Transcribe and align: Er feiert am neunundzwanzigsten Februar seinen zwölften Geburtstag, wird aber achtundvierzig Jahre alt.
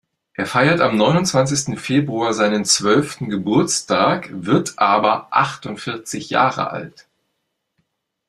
Er 0.33 0.47
feiert 0.47 0.81
am 0.81 0.97
neunundzwanzigsten 0.97 1.77
Februar 1.77 2.33
seinen 2.33 2.65
zwölften 2.65 3.29
Geburtstag, 3.29 4.29
wird 4.31 4.73
aber 4.79 5.27
achtundvierzig 5.29 6.31
Jahre 6.31 6.71
alt. 6.71 7.05